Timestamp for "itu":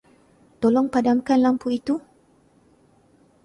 1.79-1.95